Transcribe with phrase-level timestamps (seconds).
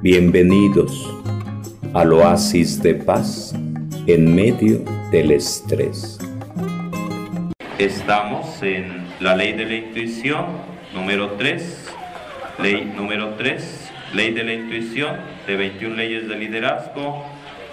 [0.00, 1.12] Bienvenidos
[1.92, 3.52] al oasis de paz
[4.06, 6.20] en medio del estrés.
[7.78, 10.46] Estamos en la ley de la intuición
[10.94, 11.88] número 3,
[12.60, 15.16] ley número 3, ley de la intuición
[15.48, 17.24] de 21 leyes de liderazgo.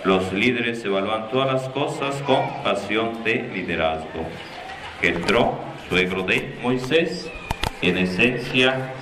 [0.03, 4.25] Los líderes evalúan todas las cosas con pasión de liderazgo.
[4.99, 7.29] Jetro, suegro de Moisés,
[7.83, 8.93] en esencia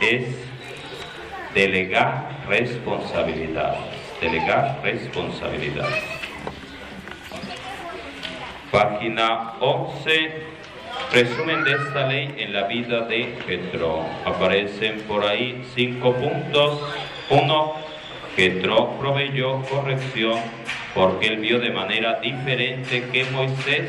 [0.00, 0.45] es
[1.56, 3.76] delegar responsabilidad.
[4.20, 5.88] Delegar responsabilidad.
[8.70, 10.32] Página 11.
[11.12, 14.04] Resumen de esta ley en la vida de Jetro.
[14.26, 16.78] Aparecen por ahí cinco puntos.
[17.30, 17.72] Uno,
[18.36, 20.38] Jetro proveyó corrección
[20.94, 23.88] porque él vio de manera diferente que Moisés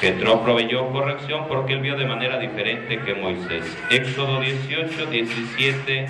[0.00, 3.64] Jetro proveyó corrección porque él vio de manera diferente que Moisés.
[3.90, 6.08] Éxodo 18, 17,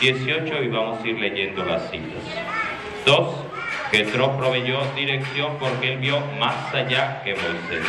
[0.00, 2.22] 18 y vamos a ir leyendo las citas.
[3.04, 3.28] 2.
[3.90, 7.86] Jetro proveyó dirección porque él vio más allá que Moisés.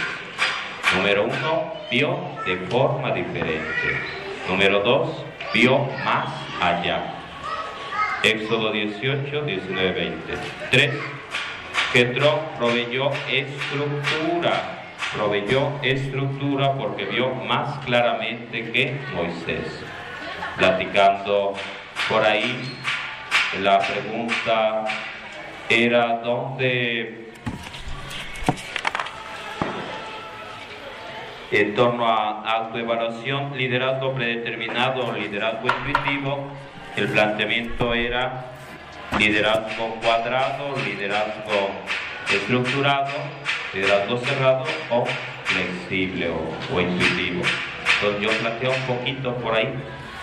[0.95, 1.73] Número 1.
[1.91, 4.01] Vio de forma diferente.
[4.49, 5.09] Número 2.
[5.53, 6.27] Vio más
[6.61, 7.13] allá.
[8.21, 10.33] Éxodo 18, 19, 20.
[10.71, 10.93] 3.
[11.93, 19.83] Jetro proveyó estructura proveyó estructura porque vio más claramente que Moisés.
[20.57, 21.53] Platicando
[22.09, 22.77] por ahí,
[23.61, 24.85] la pregunta
[25.69, 27.31] era dónde,
[31.51, 36.51] en torno a autoevaluación, liderazgo predeterminado, liderazgo intuitivo,
[36.95, 38.45] el planteamiento era
[39.17, 41.69] liderazgo cuadrado, liderazgo
[42.29, 43.13] estructurado,
[43.73, 45.05] liderazgo cerrado o
[45.43, 47.41] flexible o, intuitivo.
[47.95, 49.73] Entonces yo planteo un poquito por ahí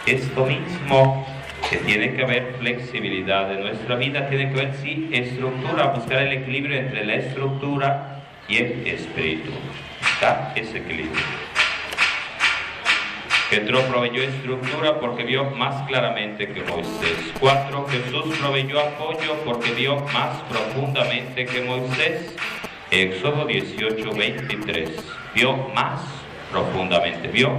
[0.06, 1.27] esto mismo
[1.69, 6.33] que tiene que haber flexibilidad de nuestra vida, tiene que ver sí estructura, buscar el
[6.33, 9.50] equilibrio entre la estructura y el espíritu.
[10.00, 11.22] Está ese equilibrio.
[13.50, 17.32] Petro proveyó estructura porque vio más claramente que Moisés.
[17.38, 17.87] 4.
[17.88, 22.34] Jesús proveyó apoyo porque vio más profundamente que Moisés.
[22.94, 24.88] Éxodo 18, 23.
[25.34, 26.00] Vio más
[26.53, 27.50] profundamente, vio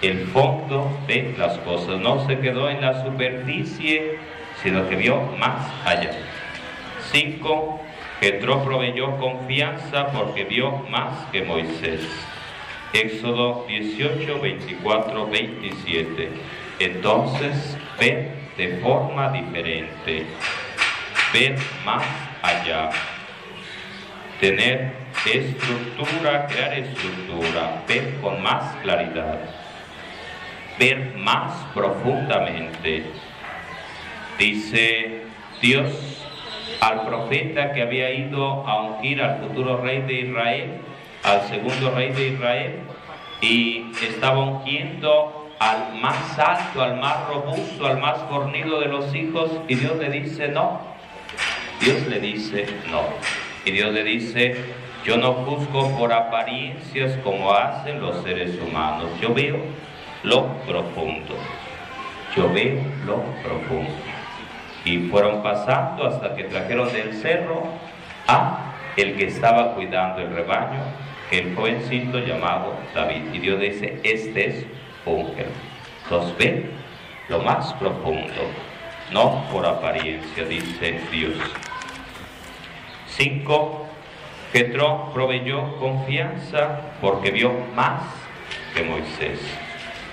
[0.00, 2.00] el fondo de las cosas.
[2.00, 4.18] No se quedó en la superficie,
[4.62, 6.12] sino que vio más allá.
[7.12, 7.82] 5.
[8.20, 12.00] Jetro proveyó confianza porque vio más que Moisés.
[12.94, 16.30] Éxodo 18, 24, 27.
[16.78, 20.24] Entonces, ven de forma diferente,
[21.34, 22.02] ven más
[22.42, 22.90] allá.
[24.40, 24.92] Tener
[25.26, 29.38] estructura, crear estructura, ver con más claridad,
[30.78, 33.04] ver más profundamente.
[34.38, 35.22] Dice
[35.60, 36.18] Dios
[36.80, 40.70] al profeta que había ido a ungir al futuro rey de Israel,
[41.24, 42.74] al segundo rey de Israel
[43.40, 49.50] y estaba ungiendo al más alto, al más robusto, al más fornido de los hijos
[49.66, 50.80] y Dios le dice no.
[51.80, 53.02] Dios le dice no.
[53.64, 54.56] Y Dios le dice,
[55.04, 59.08] yo no juzgo por apariencias como hacen los seres humanos.
[59.20, 59.58] Yo veo
[60.22, 61.34] lo profundo.
[62.36, 63.92] Yo veo lo profundo.
[64.84, 67.64] Y fueron pasando hasta que trajeron del cerro
[68.26, 70.80] a el que estaba cuidando el rebaño
[71.30, 73.32] el jovencito llamado David.
[73.32, 74.66] Y Dios dice, este es
[75.06, 75.46] ángel.
[76.10, 76.70] Los ve
[77.28, 78.32] lo más profundo,
[79.12, 81.34] no por apariencia, dice Dios.
[83.18, 83.86] 5.
[84.52, 88.02] Jetro proveyó confianza porque vio más
[88.74, 89.40] que Moisés.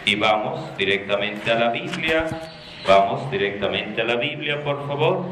[0.05, 2.25] Y vamos directamente a la Biblia.
[2.87, 5.23] Vamos directamente a la Biblia, por favor.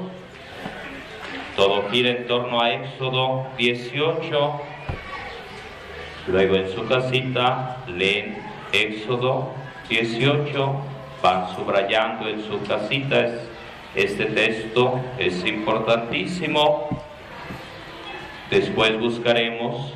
[1.55, 4.61] Todo gira en torno a Éxodo 18,
[6.27, 8.37] Luego en su casita leen
[8.71, 9.51] Éxodo
[9.89, 10.75] 18,
[11.21, 13.29] van subrayando en su casita
[13.93, 16.87] este texto, es importantísimo.
[18.53, 19.95] Después buscaremos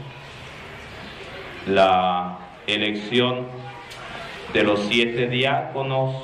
[1.67, 3.45] la elección
[4.51, 6.15] de los siete diáconos,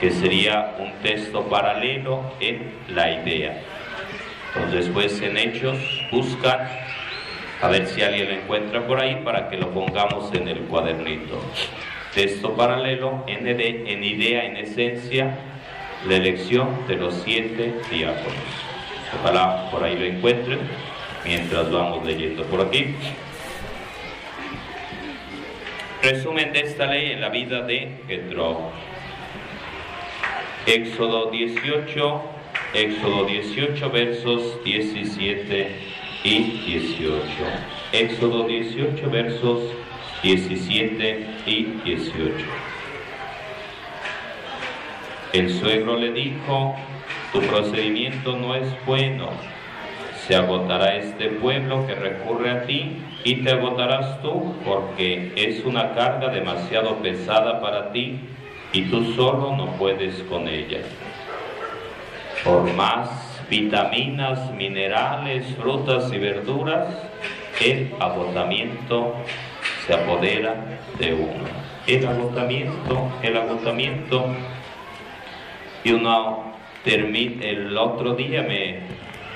[0.00, 3.62] que sería un texto paralelo en la idea.
[4.48, 5.78] Entonces, después en Hechos
[6.10, 6.58] buscan
[7.62, 11.40] a ver si alguien lo encuentra por ahí para que lo pongamos en el cuadernito.
[12.16, 15.38] Texto paralelo en idea, en esencia,
[16.08, 18.42] la elección de los siete diáconos.
[19.20, 20.58] Ojalá por ahí lo encuentren
[21.24, 22.94] mientras vamos leyendo por aquí.
[26.02, 28.70] Resumen de esta ley en la vida de Petro.
[30.66, 32.22] Éxodo 18,
[32.74, 35.70] Éxodo 18 versos 17
[36.24, 37.22] y 18.
[37.92, 39.62] Éxodo 18 versos
[40.22, 42.34] 17 y 18.
[45.32, 46.76] El suegro le dijo,
[47.32, 49.30] tu procedimiento no es bueno,
[50.26, 55.94] se agotará este pueblo que recurre a ti y te agotarás tú porque es una
[55.94, 58.20] carga demasiado pesada para ti
[58.72, 60.78] y tú solo no puedes con ella.
[62.42, 63.08] Por más
[63.50, 66.88] vitaminas, minerales, frutas y verduras,
[67.60, 69.14] el agotamiento
[69.86, 70.56] se apodera
[70.98, 71.44] de uno.
[71.86, 74.26] El agotamiento, el agotamiento.
[75.84, 78.80] Y uno termina, el otro día me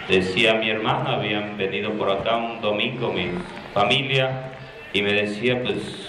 [0.09, 3.31] decía mi hermana, habían venido por acá un domingo mi
[3.75, 4.53] familia,
[4.93, 6.09] y me decía, pues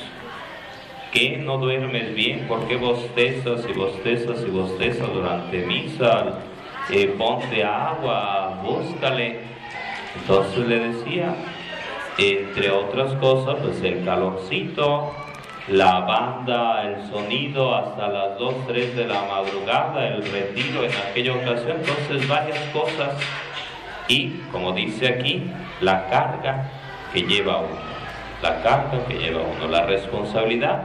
[1.12, 2.48] qué no duermes bien?
[2.48, 6.40] ¿Por qué bostezas y bostezas y bostezas durante misa?
[6.90, 9.40] Eh, ponte agua, búscale.
[10.16, 11.36] Entonces le decía,
[12.18, 15.14] entre otras cosas, pues el calorcito,
[15.68, 21.34] la banda, el sonido hasta las 2, 3 de la madrugada, el retiro en aquella
[21.34, 23.18] ocasión, entonces varias cosas.
[24.10, 25.50] Y, como dice aquí,
[25.82, 26.70] la carga
[27.14, 27.80] que lleva uno,
[28.42, 30.82] la carga que lleva uno, la responsabilidad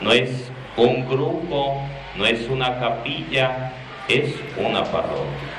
[0.00, 1.82] no es un grupo,
[2.16, 3.72] no es una capilla,
[4.08, 5.52] es una parroquia.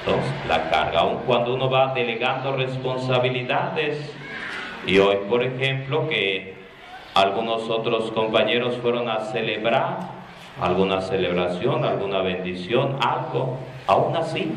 [0.00, 4.12] Entonces, la carga, aun cuando uno va delegando responsabilidades,
[4.86, 6.54] y hoy, por ejemplo, que
[7.14, 9.98] algunos otros compañeros fueron a celebrar
[10.60, 14.52] alguna celebración, alguna bendición, algo, aún así.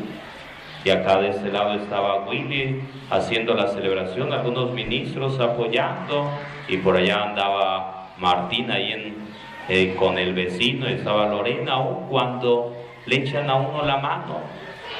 [0.84, 6.30] Y acá de este lado estaba Willy haciendo la celebración, algunos ministros apoyando,
[6.68, 9.24] y por allá andaba Martín ahí en
[9.66, 12.76] eh, con el vecino, estaba Lorena, aún cuando
[13.06, 14.42] le echan a uno la mano,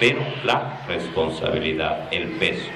[0.00, 2.70] pero la responsabilidad, el peso.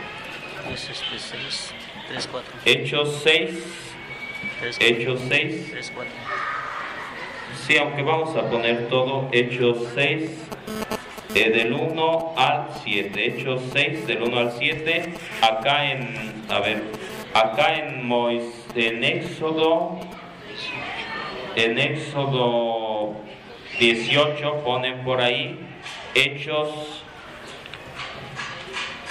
[2.66, 3.94] Hechos 6,
[4.81, 5.72] Hechos 6,
[7.66, 10.49] sí, aunque vamos a poner todo, Hechos 6,
[11.34, 16.82] eh, del 1 al 7, Hechos 6, del 1 al 7, acá en, a ver,
[17.34, 19.98] acá en Moisés, en Éxodo
[21.58, 23.16] en Éxodo
[23.80, 25.58] 18 ponen por ahí
[26.14, 27.04] Hechos,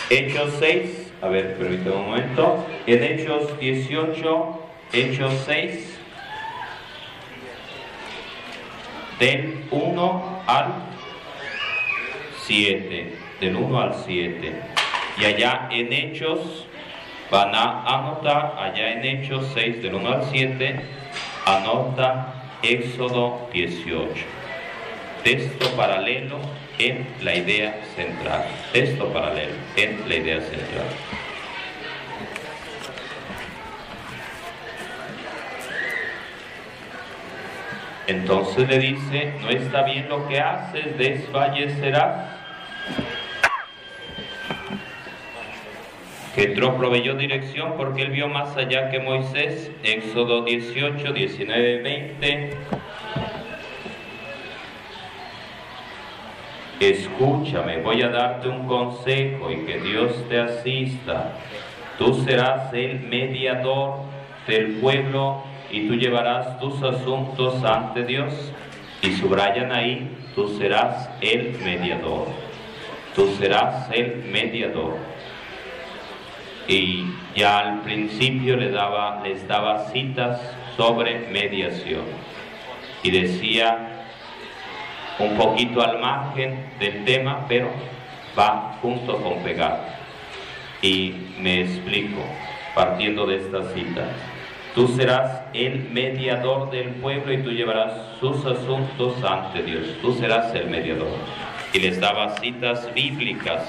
[0.10, 4.62] Hechos 6, a ver, permítame un momento, en Hechos 18,
[4.94, 6.00] Hechos 6,
[9.20, 10.68] del 1 al
[12.48, 14.54] 7, del 1 al 7.
[15.20, 16.66] Y allá en Hechos
[17.30, 20.80] van a anotar, allá en Hechos 6, del 1 al 7,
[21.46, 22.34] anota
[22.64, 24.10] Éxodo 18.
[25.24, 26.40] Texto paralelo
[26.80, 28.46] en la idea central.
[28.72, 30.88] Texto paralelo en la idea central.
[38.08, 42.37] Entonces le dice, no está bien lo que haces, desfallecerás.
[46.38, 49.72] Jetro proveyó dirección porque él vio más allá que Moisés.
[49.82, 52.58] Éxodo 18, 19, 20.
[56.80, 61.34] Escúchame, voy a darte un consejo y que Dios te asista.
[61.98, 64.02] Tú serás el mediador
[64.48, 65.42] del pueblo
[65.72, 68.54] y tú llevarás tus asuntos ante Dios.
[69.02, 72.47] Y subrayan ahí, tú serás el mediador.
[73.18, 74.96] Tú serás el mediador
[76.68, 77.04] y
[77.36, 80.40] ya al principio le daba, les daba citas
[80.76, 82.04] sobre mediación
[83.02, 84.04] y decía
[85.18, 87.72] un poquito al margen del tema, pero
[88.38, 89.80] va junto con pegado.
[90.84, 92.22] Y me explico,
[92.76, 94.10] partiendo de esta cita.
[94.76, 99.88] Tú serás el mediador del pueblo y tú llevarás sus asuntos ante Dios.
[100.04, 101.18] Tú serás el mediador.
[101.74, 103.64] Y les daba citas bíblicas.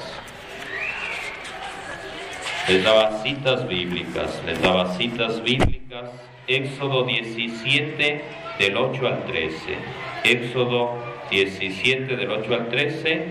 [2.69, 6.11] Les daba citas bíblicas, les daba citas bíblicas,
[6.47, 8.25] Éxodo 17
[8.59, 9.78] del 8 al 13,
[10.25, 10.99] Éxodo
[11.31, 13.26] 17 del 8 al 13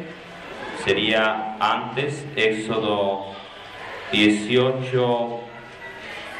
[0.84, 3.26] sería antes, Éxodo
[4.12, 5.40] 18,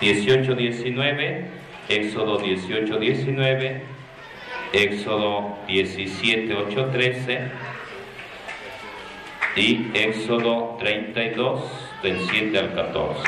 [0.02, 1.46] 18, 19,
[1.90, 3.82] Éxodo 18, 19,
[4.74, 7.77] Éxodo 17, 8, 13
[9.58, 11.62] y Éxodo 32,
[12.04, 13.24] del 7 al 14.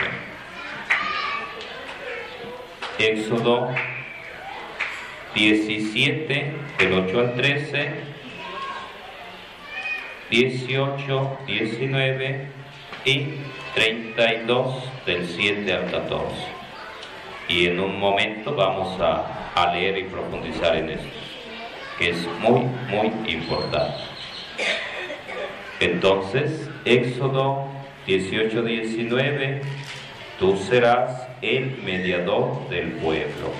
[3.00, 3.70] Éxodo
[5.34, 8.10] 17, del 8 al 13.
[10.30, 12.48] 18, 19
[13.06, 13.26] y
[13.74, 16.36] 32 del 7 al 14.
[17.48, 21.10] Y en un momento vamos a, leer y profundizar en esto,
[21.98, 24.19] que es muy, muy importante.
[25.80, 27.66] Entonces, Éxodo
[28.06, 29.62] 18, 19,
[30.38, 33.52] tú serás el mediador del pueblo.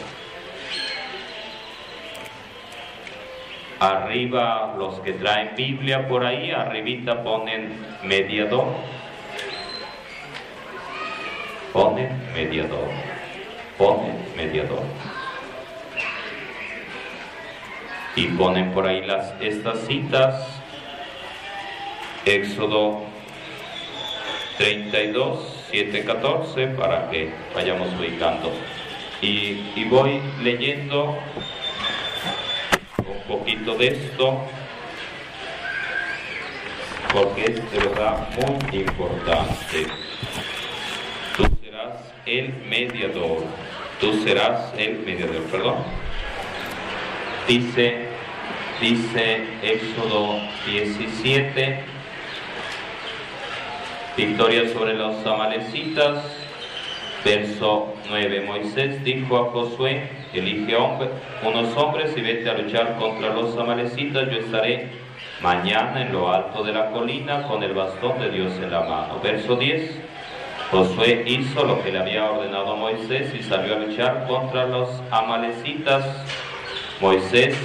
[3.80, 8.76] Arriba los que traen Biblia por ahí, arribita ponen mediador.
[11.72, 12.90] Ponen mediador.
[13.78, 14.84] Ponen mediador.
[18.18, 20.59] Y ponen por ahí las, estas citas.
[22.26, 23.02] Éxodo
[24.58, 25.40] 32,
[25.72, 28.52] 7, 14, para que vayamos ubicando.
[29.22, 31.18] Y, y voy leyendo
[32.98, 34.42] un poquito de esto,
[37.14, 39.88] porque es de verdad muy importante.
[41.38, 43.46] Tú serás el mediador,
[44.02, 45.78] tú serás el mediador, perdón.
[47.48, 48.08] Dice,
[48.82, 51.99] dice Éxodo 17,
[54.26, 56.22] victoria sobre los amalecitas,
[57.24, 58.42] verso 9.
[58.42, 61.08] Moisés dijo a Josué, elige hombre,
[61.42, 64.90] unos hombres y vete a luchar contra los amalecitas, yo estaré
[65.42, 69.22] mañana en lo alto de la colina con el bastón de Dios en la mano.
[69.24, 70.02] Verso 10.
[70.70, 74.90] Josué hizo lo que le había ordenado a Moisés y salió a luchar contra los
[75.12, 76.04] amalecitas.
[77.00, 77.58] Moisés,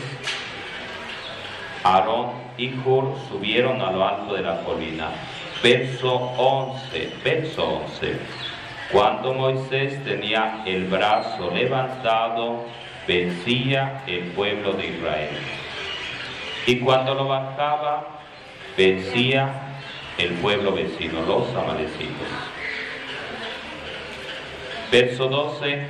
[1.83, 5.09] Aarón y Hur subieron a lo alto de la colina.
[5.65, 8.19] Verso 11, verso 11.
[8.93, 12.67] Cuando Moisés tenía el brazo levantado,
[13.09, 15.31] vencía el pueblo de Israel.
[16.67, 18.21] Y cuando lo bajaba,
[18.77, 19.49] vencía
[20.19, 22.29] el pueblo vecino, los amalecitos.
[24.93, 25.87] Verso 12,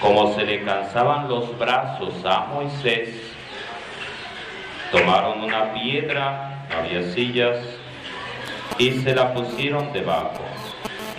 [0.00, 3.08] como se le cansaban los brazos a Moisés,
[4.92, 7.58] tomaron una piedra, había sillas,
[8.78, 10.44] y se la pusieron debajo.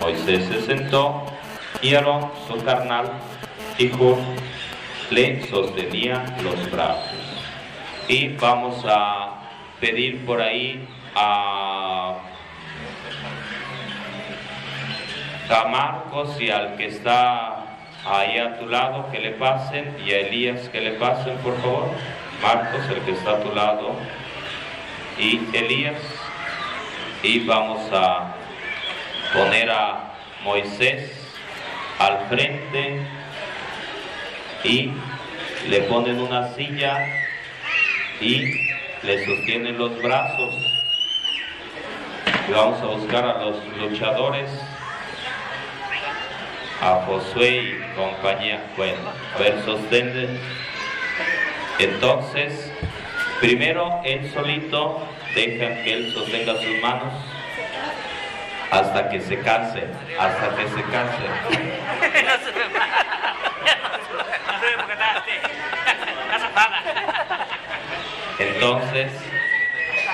[0.00, 1.24] Moisés se sentó
[1.82, 3.10] y su carnal,
[3.78, 4.18] y Hur
[5.10, 7.12] le sostenía los brazos.
[8.08, 9.40] Y vamos a
[9.80, 12.16] pedir por ahí a,
[15.50, 17.64] a Marcos y al que está
[18.06, 21.90] ahí a tu lado que le pasen y a Elías que le pasen por favor.
[22.42, 23.96] Marcos, el que está a tu lado,
[25.18, 26.00] y Elías.
[27.22, 28.34] Y vamos a
[29.34, 31.10] poner a Moisés
[31.98, 33.00] al frente
[34.62, 34.92] y
[35.68, 37.06] le ponen una silla
[38.20, 38.70] y
[39.02, 40.54] le sostienen los brazos.
[42.48, 44.48] Y vamos a buscar a los luchadores,
[46.80, 48.62] a Josué y compañía.
[48.76, 50.38] Bueno, a ver, sostén.
[51.80, 52.72] Entonces,
[53.40, 55.02] primero él solito
[55.38, 57.14] deja que él sostenga sus manos
[58.72, 59.84] hasta que se canse,
[60.18, 61.24] hasta que se canse.
[68.40, 69.12] Entonces,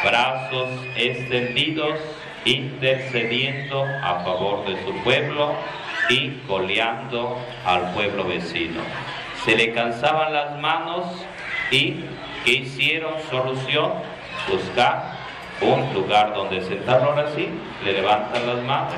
[0.04, 1.98] brazos extendidos,
[2.44, 5.54] intercediendo a favor de su pueblo
[6.10, 8.82] y coleando al pueblo vecino.
[9.46, 11.06] Se le cansaban las manos
[11.70, 12.04] y
[12.44, 13.14] ¿qué hicieron?
[13.30, 13.92] Solución,
[14.50, 15.14] buscar
[15.60, 17.48] un lugar donde sentarlo ahora sí,
[17.84, 18.92] le levantan las manos.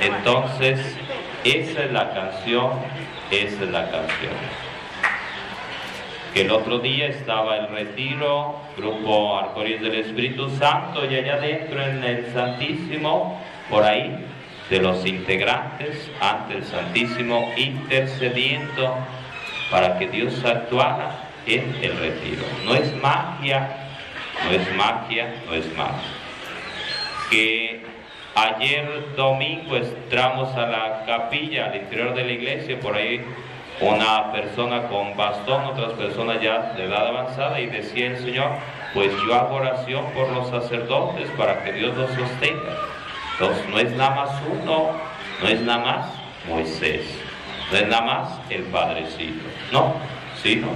[0.00, 0.96] Entonces,
[1.44, 2.72] esa es la canción,
[3.30, 4.32] esa es la canción.
[6.34, 11.82] Que el otro día estaba el retiro, grupo Arcoíris del Espíritu Santo, y allá adentro
[11.82, 14.26] en el Santísimo, por ahí,
[14.70, 18.96] de los integrantes ante el Santísimo, intercediendo
[19.72, 22.44] para que Dios actuara en el retiro.
[22.64, 23.68] No es magia,
[24.44, 26.12] no es magia, no es magia.
[27.30, 27.82] Que
[28.34, 33.24] ayer domingo entramos a la capilla, al interior de la iglesia, por ahí
[33.80, 38.50] una persona con bastón, otras personas ya de edad avanzada, y decía el Señor,
[38.92, 42.76] pues yo hago oración por los sacerdotes para que Dios los sostenga.
[43.32, 44.30] Entonces no es nada más
[44.62, 44.90] uno,
[45.42, 46.06] no es nada más
[46.46, 47.21] Moisés,
[47.70, 49.94] no es nada más el Padrecito, no,
[50.42, 50.68] sino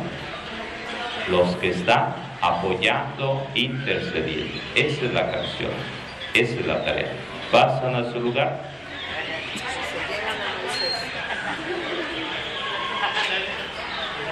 [1.29, 4.55] los que están apoyando, intercediendo.
[4.75, 5.71] Esa es la canción,
[6.35, 7.13] esa es la tarea.
[7.51, 8.77] Pasan a su lugar.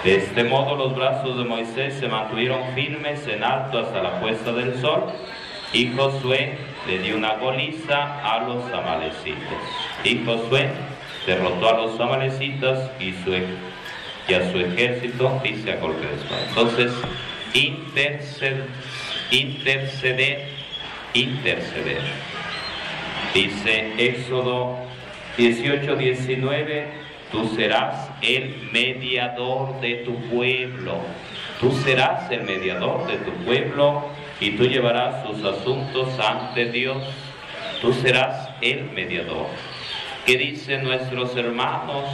[0.05, 4.53] De este modo los brazos de Moisés se mantuvieron firmes en alto hasta la puesta
[4.53, 5.05] del sol
[5.73, 9.59] y Josué le dio una goliza a los amalecitas.
[10.05, 10.71] Y Josué
[11.27, 13.35] derrotó a los amalecitas y, su,
[14.29, 16.43] y a su ejército dice a golpe de espada.
[16.49, 16.93] Entonces,
[17.55, 18.67] interceder,
[19.31, 20.49] interceder,
[21.15, 22.03] interceder.
[23.35, 24.77] Dice Éxodo
[25.37, 26.87] 18, 19,
[27.33, 30.99] tú serás el mediador de tu pueblo.
[31.61, 34.05] Tú serás el mediador de tu pueblo
[34.41, 37.03] y tú llevarás sus asuntos ante Dios.
[37.81, 39.47] Tú serás el mediador.
[40.27, 42.05] ¿Qué dicen nuestros hermanos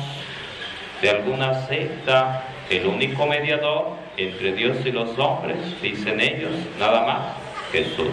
[1.01, 2.45] de alguna secta?
[2.69, 7.37] El único mediador entre Dios y los hombres, dicen ellos, nada más,
[7.71, 8.13] Jesús.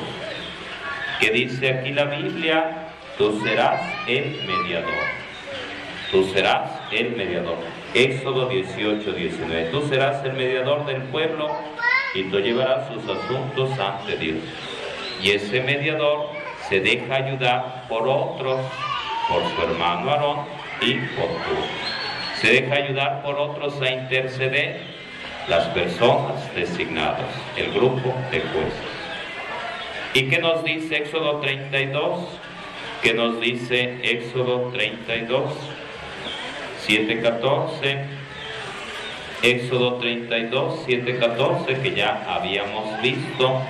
[1.19, 2.89] ¿Qué dice aquí la Biblia?
[3.17, 4.93] Tú serás el mediador.
[6.11, 7.57] Tú serás el mediador.
[7.95, 9.69] Éxodo 18, 19.
[9.71, 11.49] Tú serás el mediador del pueblo
[12.13, 14.43] y tú llevarás sus asuntos ante Dios.
[15.23, 16.29] Y ese mediador
[16.69, 18.59] se deja ayudar por otros,
[19.27, 20.39] por su hermano Aarón
[20.81, 21.57] y por tú.
[22.41, 24.81] Se deja ayudar por otros a interceder
[25.47, 28.97] las personas designadas, el grupo de jueces.
[30.13, 32.19] ¿Y qué nos dice Éxodo 32?
[33.01, 35.53] ¿Qué nos dice Éxodo 32?
[36.87, 38.05] 7.14,
[39.43, 43.61] Éxodo 32, 7.14, que ya habíamos visto.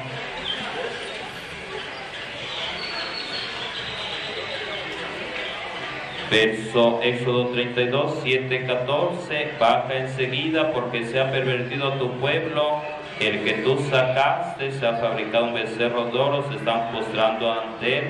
[6.30, 12.82] Verso Éxodo 32, 7, 14, baja enseguida porque se ha pervertido tu pueblo,
[13.22, 18.00] el que tú sacaste, se ha fabricado un becerro de oro, se están postrando ante
[18.00, 18.08] él.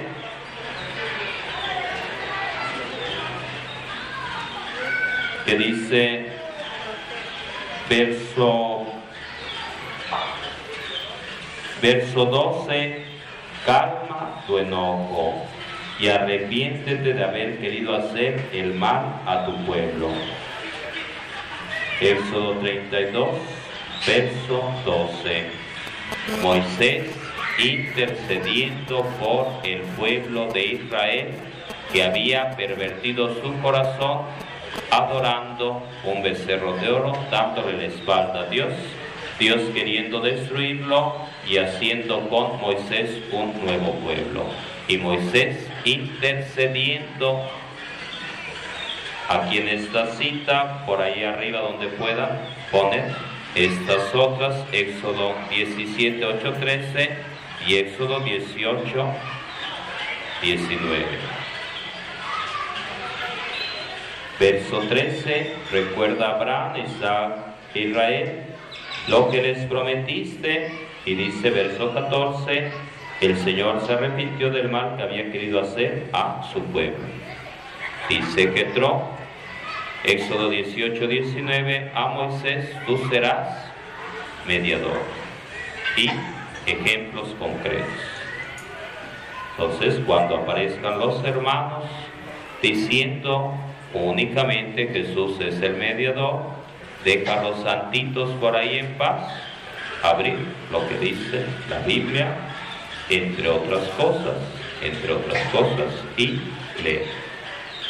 [5.46, 6.26] Que dice
[7.88, 8.86] verso
[11.82, 13.06] verso 12
[13.66, 15.46] calma tu enojo
[16.00, 20.10] y arrepiéntete de haber querido hacer el mal a tu pueblo
[22.00, 23.30] Éxodo 32
[24.06, 25.46] verso 12
[26.42, 27.06] Moisés
[27.58, 31.28] intercediendo por el pueblo de Israel
[31.92, 34.22] que había pervertido su corazón
[34.92, 38.74] adorando un becerro de oro, dándole la espalda a Dios,
[39.40, 41.16] Dios queriendo destruirlo
[41.48, 44.46] y haciendo con Moisés un nuevo pueblo.
[44.88, 47.50] Y Moisés intercediendo
[49.28, 52.30] aquí en esta cita, por ahí arriba donde puedan
[52.72, 53.06] poner
[53.56, 57.10] estas otras, Éxodo 17, 8, 13
[57.68, 59.06] y Éxodo 18,
[60.42, 61.06] 19.
[64.40, 67.36] Verso 13, recuerda a Abraham, Isaac,
[67.74, 68.44] Israel,
[69.08, 70.72] lo que les prometiste.
[71.06, 72.72] Y dice verso 14,
[73.22, 77.06] el Señor se arrepintió del mal que había querido hacer a su pueblo.
[78.10, 79.10] Dice que Tro,
[80.04, 83.72] Éxodo 18, 19, a Moisés tú serás
[84.48, 85.00] mediador.
[85.96, 86.10] Y
[86.66, 87.88] ejemplos concretos.
[89.58, 91.86] Entonces, cuando aparezcan los hermanos
[92.62, 93.58] diciendo
[93.94, 96.42] Únicamente Jesús es el mediador.
[97.04, 99.34] Deja los santitos por ahí en paz.
[100.04, 100.38] Abrir
[100.72, 102.28] lo que dice la Biblia,
[103.10, 104.36] entre otras cosas,
[104.82, 106.40] entre otras cosas, y
[106.84, 107.06] leer.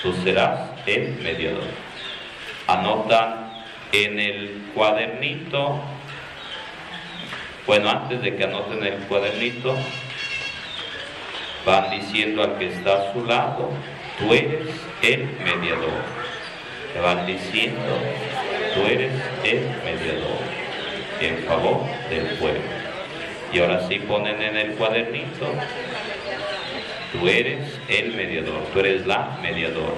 [0.02, 1.68] Tú serás el mediador.
[2.68, 3.52] Anotan
[3.92, 5.82] en el cuadernito,
[7.66, 9.76] bueno, antes de que anoten el cuadernito,
[11.66, 13.70] van diciendo al que está a su lado,
[14.20, 14.68] tú eres
[15.02, 16.02] el mediador.
[16.94, 17.98] Te van diciendo,
[18.74, 19.12] tú eres
[19.44, 20.40] el mediador
[21.20, 22.77] en favor del pueblo.
[23.54, 25.46] Y ahora sí ponen en el cuadernito,
[27.14, 29.96] tú eres el mediador, tú eres la mediadora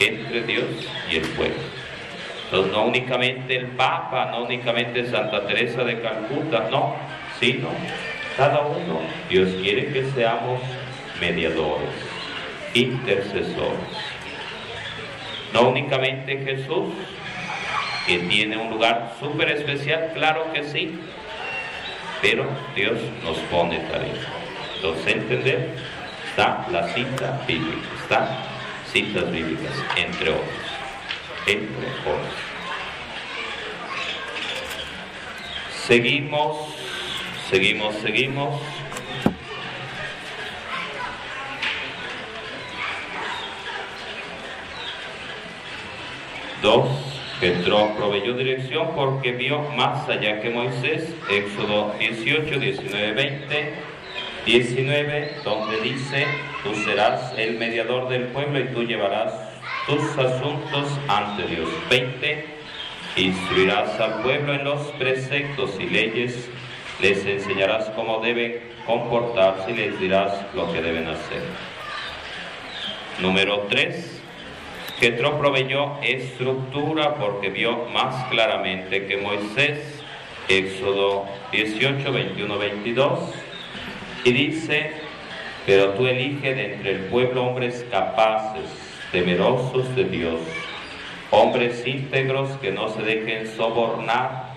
[0.00, 0.64] entre Dios
[1.10, 1.62] y el pueblo.
[2.44, 6.96] Entonces no únicamente el Papa, no únicamente Santa Teresa de Calcuta, no,
[7.40, 7.68] sino
[8.36, 9.00] cada uno.
[9.28, 10.60] Dios quiere que seamos
[11.20, 11.90] mediadores
[12.74, 13.78] intercesores.
[15.52, 16.92] No únicamente Jesús,
[18.06, 20.98] que tiene un lugar súper especial, claro que sí,
[22.20, 24.12] pero Dios nos pone tarea.
[24.76, 25.76] Entonces, entender,
[26.30, 28.28] está la cita bíblica, está
[28.92, 30.48] citas bíblicas, entre otros,
[31.46, 32.34] entre otros.
[35.86, 36.74] Seguimos,
[37.50, 38.60] seguimos, seguimos.
[47.44, 53.74] Jetro proveyó dirección porque vio más allá que Moisés, Éxodo 18, 19, 20,
[54.46, 56.26] 19, donde dice,
[56.62, 59.34] tú serás el mediador del pueblo y tú llevarás
[59.86, 61.68] tus asuntos ante Dios.
[61.90, 62.46] 20,
[63.16, 66.48] instruirás al pueblo en los preceptos y leyes,
[67.02, 71.42] les enseñarás cómo deben comportarse y les dirás lo que deben hacer.
[73.20, 74.23] Número 3.
[75.00, 80.02] Jetro proveyó estructura porque vio más claramente que Moisés.
[80.48, 83.18] Éxodo 18, 21, 22.
[84.24, 84.92] Y dice,
[85.66, 88.70] pero tú elige de entre el pueblo hombres capaces,
[89.10, 90.40] temerosos de Dios,
[91.30, 94.54] hombres íntegros que no se dejen sobornar,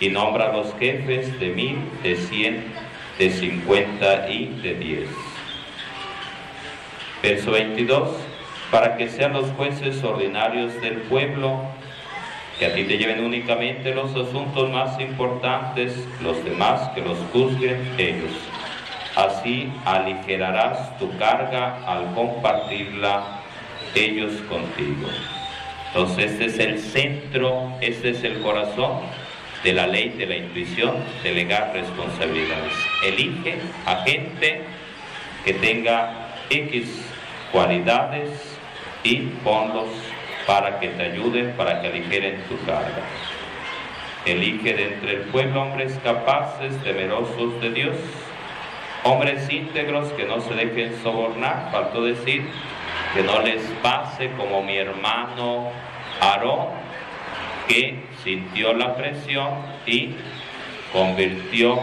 [0.00, 2.64] y nombra a los jefes de mil, de cien,
[3.18, 5.08] de cincuenta y de diez.
[7.22, 8.08] Verso 22,
[8.70, 11.60] para que sean los jueces ordinarios del pueblo,
[12.58, 17.94] que a ti te lleven únicamente los asuntos más importantes, los demás que los juzguen
[17.98, 18.32] ellos.
[19.16, 23.40] Así aligerarás tu carga al compartirla
[23.94, 25.08] ellos contigo.
[25.88, 29.00] Entonces este es el centro, este es el corazón
[29.64, 32.72] de la ley de la intuición, delegar responsabilidades.
[33.04, 34.62] Elige a gente
[35.44, 37.04] que tenga X
[37.50, 38.59] cualidades
[39.04, 39.88] y ponlos
[40.46, 43.02] para que te ayuden, para que aligeren tu carga.
[44.26, 47.96] Elige de entre el pueblo hombres capaces, temerosos de Dios,
[49.04, 52.44] hombres íntegros que no se dejen sobornar, faltó decir,
[53.14, 55.70] que no les pase como mi hermano
[56.20, 56.68] Aarón,
[57.66, 59.50] que sintió la presión
[59.86, 60.14] y
[60.92, 61.78] convirtió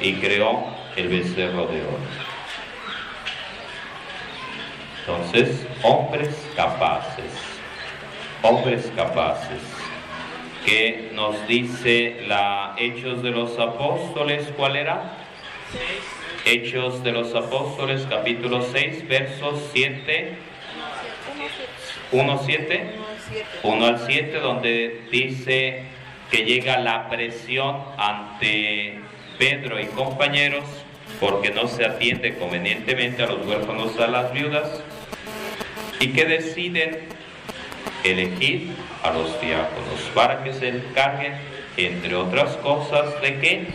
[0.00, 0.64] y creó
[0.96, 2.33] el becerro de oro.
[5.06, 7.30] Entonces, hombres capaces,
[8.40, 9.60] hombres capaces,
[10.64, 15.18] que nos dice la Hechos de los Apóstoles, ¿cuál era?
[16.46, 20.38] Hechos de los Apóstoles, capítulo 6, versos 7,
[22.12, 22.90] 1, 7,
[23.62, 25.82] 1 al 7, donde dice
[26.30, 29.00] que llega la presión ante
[29.38, 30.64] Pedro y compañeros
[31.20, 34.82] porque no se atiende convenientemente a los huérfanos, a las viudas,
[36.00, 37.00] y que deciden
[38.04, 38.72] elegir
[39.02, 41.34] a los diáconos para que se encarguen,
[41.76, 43.66] entre otras cosas, de qué?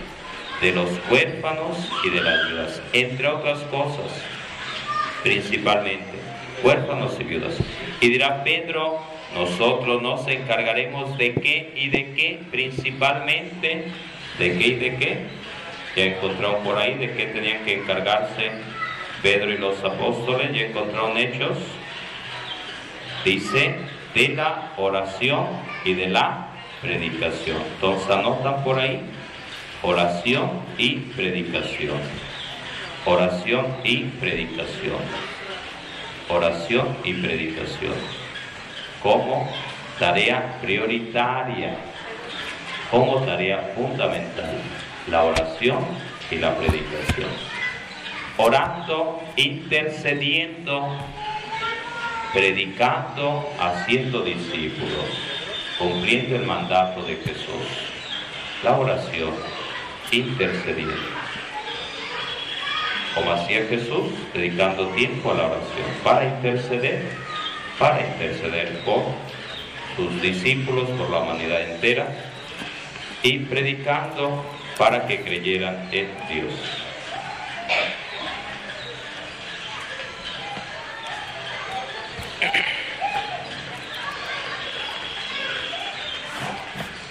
[0.62, 4.24] De los huérfanos y de las viudas, entre otras cosas,
[5.24, 6.18] principalmente,
[6.64, 7.56] huérfanos y viudas.
[8.02, 9.00] Y dirá Pedro,
[9.34, 13.86] nosotros nos encargaremos de qué y de qué, principalmente,
[14.38, 15.18] de qué y de qué.
[15.96, 18.52] Ya encontraron por ahí de qué tenían que encargarse
[19.22, 21.58] Pedro y los apóstoles, ya encontraron hechos
[23.24, 23.76] Dice
[24.16, 25.48] de la oración
[25.84, 26.48] y de la
[26.82, 27.58] predicación.
[27.76, 29.02] Entonces anotan por ahí
[29.82, 31.98] oración y predicación.
[33.06, 35.00] Oración y predicación.
[36.30, 37.94] Oración y predicación.
[39.04, 39.52] Como
[40.00, 41.76] tarea prioritaria,
[42.90, 44.56] como tarea fundamental,
[45.10, 45.86] la oración
[46.32, 47.30] y la predicación.
[48.38, 50.88] Orando, intercediendo
[52.34, 55.06] predicando, haciendo discípulos,
[55.78, 57.66] cumpliendo el mandato de Jesús,
[58.64, 59.34] la oración,
[60.12, 60.94] intercediendo.
[63.16, 67.10] Como hacía Jesús, dedicando tiempo a la oración para interceder,
[67.80, 69.04] para interceder por
[69.96, 72.08] sus discípulos, por la humanidad entera,
[73.24, 74.46] y predicando
[74.80, 76.54] para que creyeran en Dios.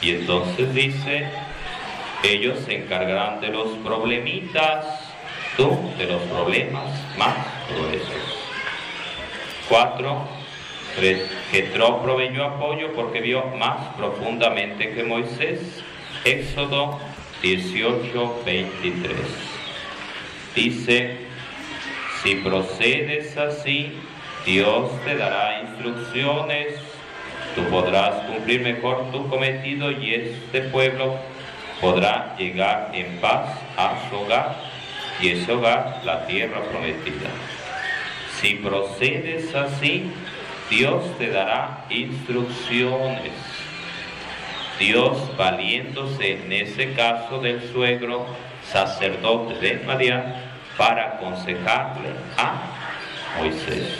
[0.01, 1.29] Y entonces dice,
[2.23, 4.87] ellos se encargarán de los problemitas,
[5.59, 6.87] tú de los problemas
[7.19, 7.37] más
[7.69, 8.09] gruesos.
[9.69, 10.27] Cuatro,
[11.53, 15.85] Jetro proveyó apoyo porque vio más profundamente que Moisés.
[16.25, 16.99] Éxodo
[17.43, 19.17] 18, 23.
[20.55, 21.17] Dice,
[22.23, 23.93] si procedes así,
[24.45, 26.81] Dios te dará instrucciones
[27.59, 31.17] Tú podrás cumplir mejor tu cometido y este pueblo
[31.81, 34.57] podrá llegar en paz a su hogar
[35.21, 37.31] y ese hogar la tierra prometida.
[38.41, 40.13] Si procedes así,
[40.71, 43.33] Dios te dará instrucciones.
[44.79, 48.27] Dios valiéndose en ese caso del suegro
[48.71, 52.61] sacerdote de María para aconsejarle a
[53.39, 53.99] Moisés.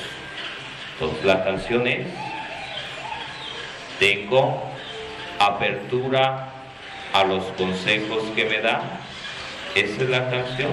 [0.95, 2.07] Entonces la canción es
[3.99, 4.63] tengo
[5.41, 6.51] apertura
[7.13, 8.81] a los consejos que me da.
[9.75, 10.71] Esa es la canción.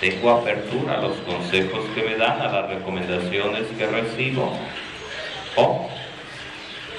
[0.00, 4.52] Tengo apertura a los consejos que me dan, a las recomendaciones que recibo.
[5.54, 5.88] O,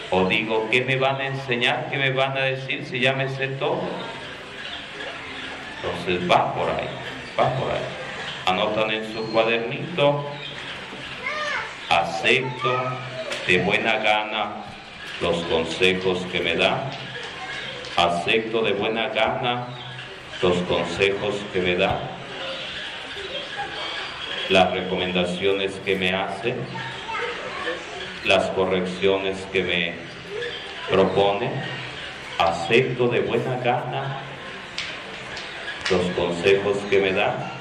[0.09, 1.89] o digo, ¿qué me van a enseñar?
[1.89, 3.81] ¿Qué me van a decir si ya me sé todo?
[5.81, 6.87] Entonces va por ahí,
[7.39, 7.81] va por ahí.
[8.45, 10.25] Anotan en su cuadernito,
[11.89, 12.73] acepto
[13.45, 14.63] de buena gana
[15.21, 16.89] los consejos que me da,
[17.97, 19.67] acepto de buena gana
[20.41, 21.99] los consejos que me da,
[24.49, 26.55] las recomendaciones que me hace,
[28.27, 29.93] las correcciones que me
[30.89, 31.49] propone,
[32.37, 34.19] acepto de buena gana
[35.89, 37.53] los consejos que me da.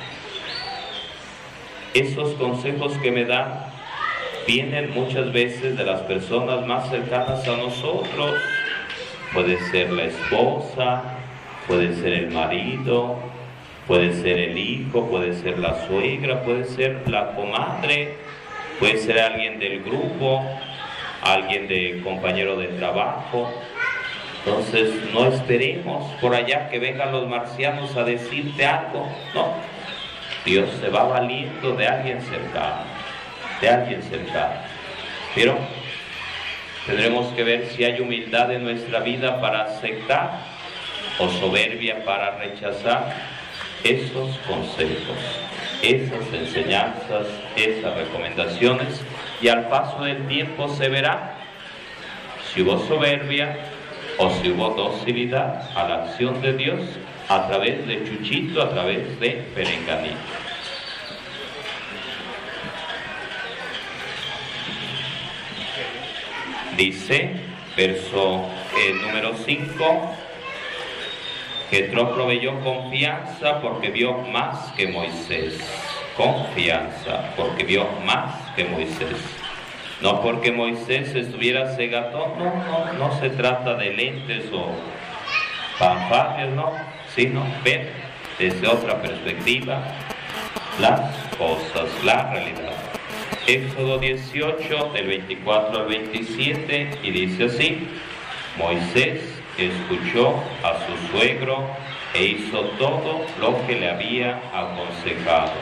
[1.94, 3.72] Esos consejos que me da
[4.46, 8.34] vienen muchas veces de las personas más cercanas a nosotros.
[9.32, 11.02] Puede ser la esposa,
[11.66, 13.16] puede ser el marido,
[13.86, 18.16] puede ser el hijo, puede ser la suegra, puede ser la comadre,
[18.78, 20.44] puede ser alguien del grupo,
[21.22, 23.52] alguien de compañero de trabajo.
[24.44, 29.54] Entonces no esperemos por allá que vengan los marcianos a decirte algo, no.
[30.44, 32.84] Dios se va valiendo de alguien cercano,
[33.60, 34.54] de alguien cercano.
[35.34, 35.58] Pero
[36.86, 40.38] tendremos que ver si hay humildad en nuestra vida para aceptar
[41.18, 43.35] o soberbia para rechazar
[43.88, 45.16] esos consejos,
[45.80, 49.00] esas enseñanzas, esas recomendaciones
[49.40, 51.36] y al paso del tiempo se verá
[52.52, 53.56] si hubo soberbia
[54.18, 56.80] o si hubo docilidad a la acción de Dios
[57.28, 60.16] a través de Chuchito, a través de Perenganito.
[66.76, 67.36] Dice,
[67.76, 68.46] verso
[68.76, 70.16] eh, número 5,
[71.70, 75.58] Jetro proveyó confianza porque vio más que Moisés.
[76.16, 79.16] Confianza porque vio más que Moisés.
[80.00, 84.68] No porque Moisés estuviera cegato, no, no, no se trata de lentes o
[85.78, 86.72] fanfarrias, no,
[87.14, 87.90] sino ver
[88.38, 89.82] desde otra perspectiva
[90.80, 91.00] las
[91.36, 92.74] cosas, la realidad.
[93.46, 97.88] Éxodo 18, del 24 al 27, y dice así,
[98.58, 101.66] Moisés escuchó a su suegro
[102.14, 105.52] e hizo todo lo que le había aconsejado.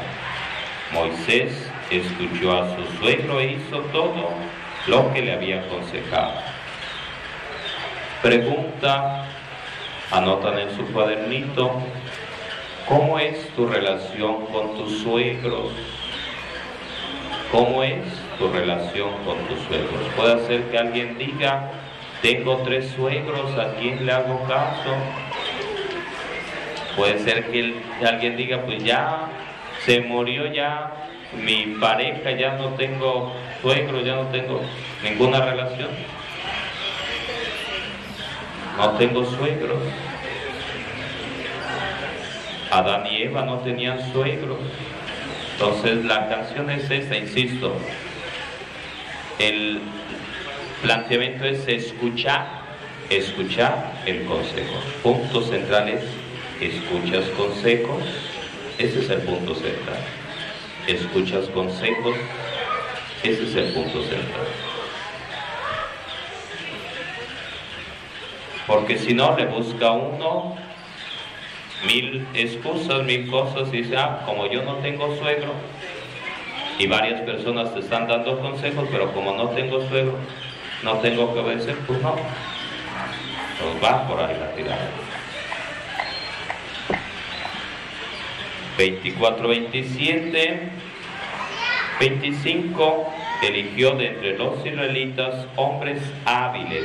[0.92, 4.30] Moisés escuchó a su suegro e hizo todo
[4.86, 6.34] lo que le había aconsejado.
[8.22, 9.26] Pregunta,
[10.10, 11.72] anotan en su cuadernito,
[12.88, 15.72] ¿cómo es tu relación con tus suegros?
[17.50, 18.02] ¿Cómo es
[18.38, 20.00] tu relación con tus suegros?
[20.16, 21.70] Puede ser que alguien diga,
[22.24, 24.96] tengo tres suegros, ¿a quién le hago caso?
[26.96, 29.28] Puede ser que alguien diga, pues ya
[29.84, 30.90] se murió ya
[31.44, 34.62] mi pareja, ya no tengo suegro, ya no tengo
[35.02, 35.90] ninguna relación.
[38.78, 39.82] No tengo suegros.
[42.70, 44.60] Adán y Eva no tenían suegros.
[45.52, 47.76] Entonces la canción es esta, insisto.
[49.38, 49.82] El
[50.84, 52.46] planteamiento es escuchar,
[53.08, 54.74] escuchar el consejo.
[55.02, 56.04] Punto central es,
[56.60, 58.02] escuchas consejos,
[58.76, 59.96] ese es el punto central.
[60.86, 62.14] Escuchas consejos,
[63.22, 64.46] ese es el punto central.
[68.66, 70.54] Porque si no, le busca uno
[71.86, 75.54] mil excusas, mil cosas y dice, ah, como yo no tengo suegro,
[76.78, 80.18] y varias personas te están dando consejos, pero como no tengo suegro,
[80.84, 82.14] no tengo que obedecer, pues no.
[82.14, 84.90] Pues va por ahí la tirada.
[88.76, 90.60] 24, 27,
[92.00, 96.84] 25, eligió de entre los israelitas hombres hábiles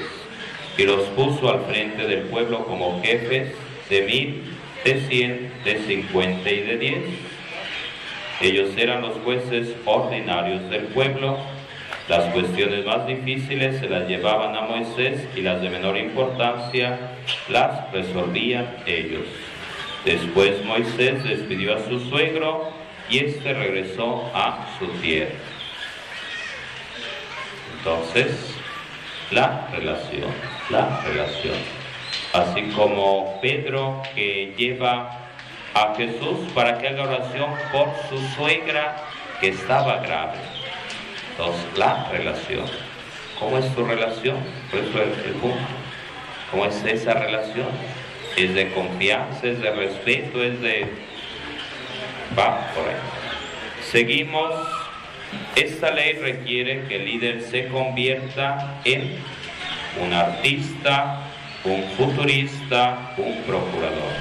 [0.77, 3.53] y los puso al frente del pueblo como jefes
[3.89, 4.43] de mil,
[4.85, 7.03] de cien, de cincuenta y de diez.
[8.41, 11.38] Ellos eran los jueces ordinarios del pueblo.
[12.09, 16.97] Las cuestiones más difíciles se las llevaban a Moisés y las de menor importancia
[17.49, 19.27] las resolvían ellos.
[20.03, 22.71] Después Moisés despidió a su suegro
[23.11, 25.35] y éste regresó a su tierra.
[27.77, 28.55] Entonces,
[29.29, 30.31] la relación,
[30.71, 31.57] la relación.
[32.33, 35.11] Así como Pedro que lleva
[35.75, 38.95] a Jesús para que haga oración por su suegra
[39.39, 40.58] que estaba grave.
[41.78, 42.65] La relación.
[43.39, 44.38] ¿Cómo es tu relación?
[44.69, 45.58] Por eso es el punto.
[46.52, 47.69] ¿Cómo es esa relación?
[48.36, 50.91] Es de confianza, es de respeto, es de...
[52.38, 52.95] Va por ahí.
[53.89, 54.54] Seguimos.
[55.56, 59.15] Esta ley requiere que el líder se convierta en
[60.02, 61.21] un artista,
[61.63, 64.13] un futurista, un procurador.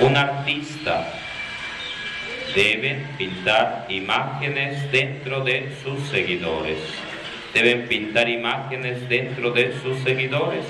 [0.00, 1.17] Un artista
[2.54, 6.78] debe pintar imágenes dentro de sus seguidores
[7.52, 10.64] deben pintar imágenes dentro de sus seguidores.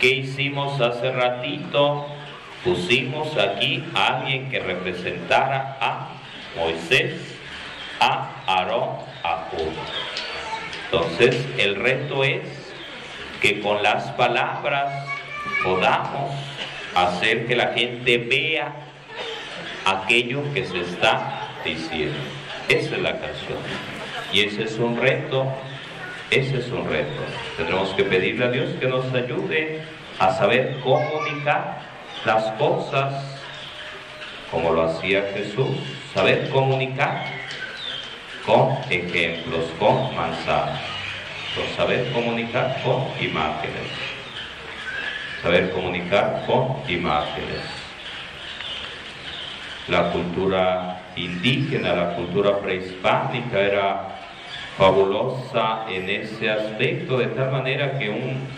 [0.00, 2.06] ¿Qué hicimos hace ratito?
[2.64, 6.08] Pusimos aquí a alguien que representara a
[6.56, 7.14] Moisés,
[8.00, 9.72] a Aarón, a Jud.
[10.86, 12.42] Entonces, el reto es
[13.40, 15.06] que con las palabras
[15.62, 16.34] podamos
[16.94, 18.83] hacer que la gente vea
[19.84, 22.18] aquello que se está diciendo.
[22.68, 23.58] Esa es la canción.
[24.32, 25.46] Y ese es un reto,
[26.30, 27.22] ese es un reto.
[27.56, 29.82] Tendremos que pedirle a Dios que nos ayude
[30.18, 31.80] a saber comunicar
[32.24, 33.40] las cosas
[34.50, 35.76] como lo hacía Jesús,
[36.14, 37.24] saber comunicar
[38.46, 40.80] con ejemplos, con manzanas,
[41.76, 43.90] saber comunicar con imágenes,
[45.42, 47.83] saber comunicar con imágenes.
[49.88, 54.14] La cultura indígena, la cultura prehispánica era
[54.76, 58.48] fabulosa en ese aspecto, de tal manera que un,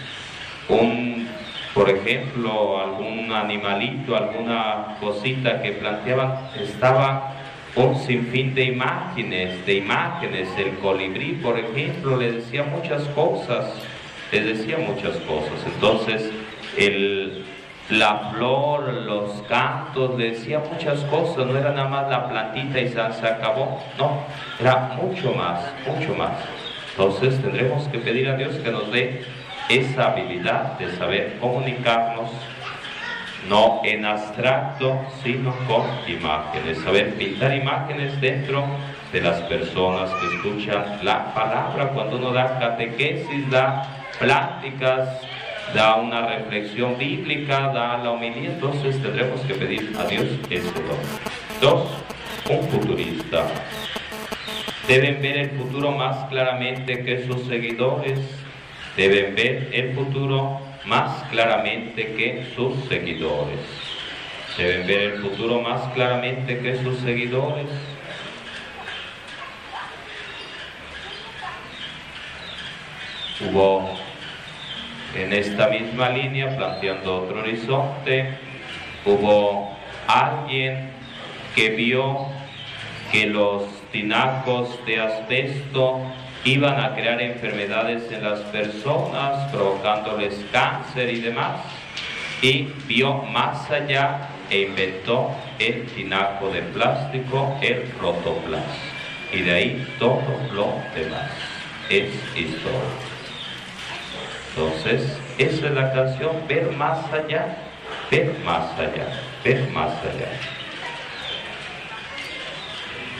[0.68, 1.28] un,
[1.74, 7.34] por ejemplo, algún animalito, alguna cosita que planteaban, estaba
[7.74, 13.74] un sinfín de imágenes, de imágenes, el colibrí, por ejemplo, le decía muchas cosas,
[14.32, 15.52] le decía muchas cosas.
[15.66, 16.30] Entonces,
[16.78, 17.44] el,
[17.90, 23.00] la flor, los cantos, decía muchas cosas, no era nada más la plantita y se,
[23.00, 24.22] acabó, no,
[24.60, 26.32] era mucho más, mucho más.
[26.90, 29.24] Entonces tendremos que pedir a Dios que nos dé
[29.68, 32.30] esa habilidad de saber comunicarnos,
[33.48, 38.64] no en abstracto, sino con imágenes, saber pintar imágenes dentro
[39.12, 43.86] de las personas que escuchan la palabra, cuando uno da catequesis, da
[44.18, 45.20] pláticas,
[45.74, 50.80] da una reflexión bíblica, da la humildad, entonces tendremos que pedir a Dios esto.
[51.60, 51.88] Dos,
[52.48, 53.46] un futurista.
[54.86, 58.20] Deben ver el futuro más claramente que sus seguidores.
[58.96, 63.58] Deben ver el futuro más claramente que sus seguidores.
[64.56, 67.66] Deben ver el futuro más claramente que sus seguidores.
[73.40, 74.05] Hubo
[75.16, 78.34] en esta misma línea, planteando otro horizonte,
[79.04, 79.76] hubo
[80.06, 80.90] alguien
[81.54, 82.26] que vio
[83.10, 86.00] que los tinacos de asbesto
[86.44, 91.62] iban a crear enfermedades en las personas, provocándoles cáncer y demás,
[92.42, 98.64] y vio más allá e inventó el tinaco de plástico, el rotoplas.
[99.32, 101.30] Y de ahí todo lo demás
[101.88, 103.15] es historia.
[104.56, 107.58] Entonces, esa es la canción, ver más allá,
[108.10, 109.06] ver más allá,
[109.44, 110.30] ver más allá.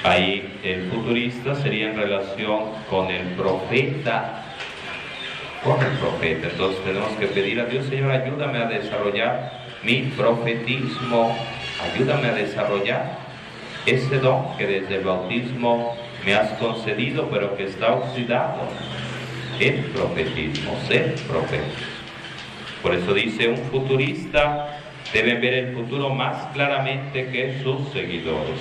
[0.03, 4.44] Ahí el futurista sería en relación con el profeta,
[5.62, 6.49] con el profeta.
[6.49, 11.37] Entonces tenemos que pedir a Dios, Señor, ayúdame a desarrollar mi profetismo,
[11.83, 13.18] ayúdame a desarrollar
[13.85, 18.68] ese don que desde el bautismo me has concedido, pero que está oxidado
[19.61, 21.64] el profetismo, ser profeta.
[22.83, 24.81] Por eso dice, un futurista
[25.12, 28.61] debe ver el futuro más claramente que sus seguidores.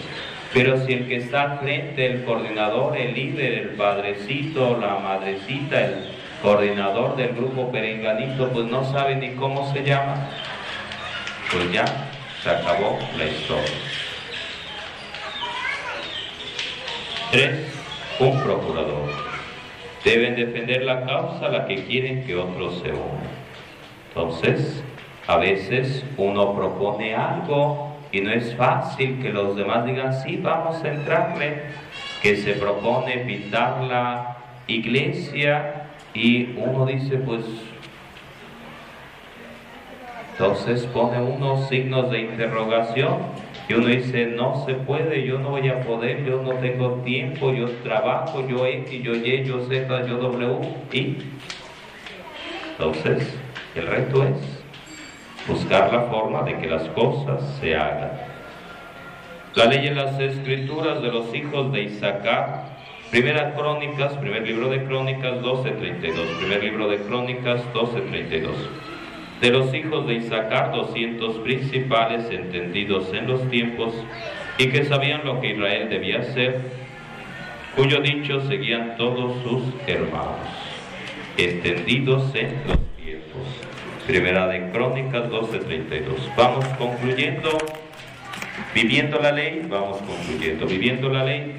[0.54, 5.86] Pero si el que está al frente, el coordinador, el líder, el padrecito, la madrecita,
[5.86, 5.96] el
[6.42, 10.30] coordinador del grupo perenganito, pues no sabe ni cómo se llama,
[11.52, 11.86] pues ya
[12.42, 13.76] se acabó la historia.
[17.32, 17.74] Tres,
[18.20, 19.25] un procurador
[20.06, 23.36] deben defender la causa a la que quieren que otros se unan.
[24.10, 24.84] Entonces,
[25.28, 30.82] a veces uno propone algo y no es fácil que los demás digan, sí, vamos
[30.84, 31.64] a entrarle,
[32.22, 34.38] que se propone pintar la
[34.68, 37.42] iglesia y uno dice, pues,
[40.32, 43.35] entonces pone unos signos de interrogación
[43.68, 47.52] y uno dice, no se puede, yo no voy a poder, yo no tengo tiempo,
[47.52, 50.60] yo trabajo, yo X, yo Y, yo Z, yo W,
[50.92, 51.18] y
[52.72, 53.36] entonces
[53.76, 54.64] el reto es
[55.48, 58.12] buscar la forma de que las cosas se hagan.
[59.56, 62.26] La ley en las escrituras de los hijos de Isaac
[63.12, 66.38] Primera Crónicas, primer libro de Crónicas 12.32.
[66.40, 68.50] Primer libro de Crónicas 12.32.
[69.42, 73.94] De los hijos de Isaacar, 200 principales entendidos en los tiempos
[74.58, 76.62] y que sabían lo que Israel debía hacer,
[77.76, 80.48] cuyo dicho seguían todos sus hermanos,
[81.38, 83.48] entendidos en los tiempos.
[84.08, 86.36] Primera de Crónicas 12.32.
[86.38, 87.58] Vamos concluyendo,
[88.74, 91.52] viviendo la ley, vamos concluyendo, viviendo la ley.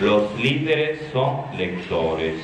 [0.00, 2.36] Los líderes son lectores.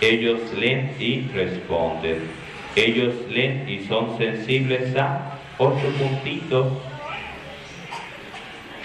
[0.00, 2.41] Ellos leen y responden.
[2.74, 6.72] Ellos leen y son sensibles a ocho puntitos.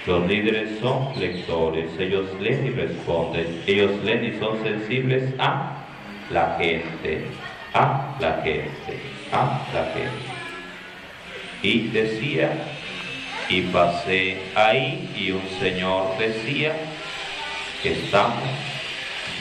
[0.06, 1.90] Los líderes son lectores.
[1.98, 3.64] Ellos leen y responden.
[3.66, 5.86] Ellos leen y son sensibles a
[6.32, 7.28] la gente.
[7.74, 9.00] A la gente.
[9.32, 10.38] A la gente.
[11.62, 12.52] Y decía,
[13.50, 16.76] y pasé ahí y un señor decía,
[17.84, 18.44] estamos,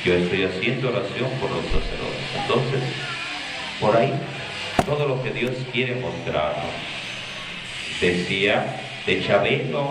[0.05, 2.37] yo estoy haciendo oración por los sacerdotes.
[2.41, 2.83] Entonces,
[3.81, 4.13] por ahí,
[4.85, 6.65] todo lo que Dios quiere mostrarnos.
[8.01, 8.65] Decía
[9.07, 9.91] de Chabelo,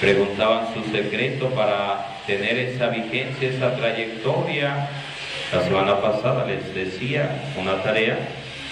[0.00, 4.88] preguntaban su secreto para tener esa vigencia, esa trayectoria.
[5.52, 8.18] La semana pasada les decía una tarea,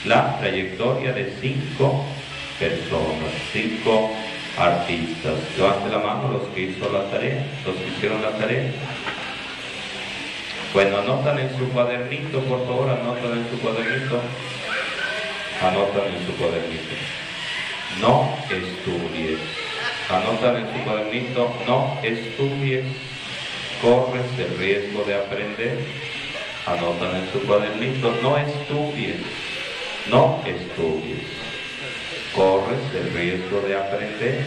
[0.05, 2.05] la trayectoria de cinco
[2.59, 4.11] personas, cinco
[4.59, 5.35] artistas.
[5.57, 8.71] Levante la mano los que hizo la tarea, los que hicieron la tarea.
[10.73, 14.21] Bueno, anotan en su cuadernito, por favor, anotan en su cuadernito.
[15.63, 16.95] Anotan en su cuadernito.
[18.01, 19.41] No estudies.
[20.11, 22.85] Anotan en su cuadernito, no estudies.
[23.81, 25.79] Corres el riesgo de aprender.
[26.67, 29.17] Anotan en su cuadernito, no estudies.
[30.11, 31.47] No estudies
[32.37, 34.45] corres el riesgo de aprender,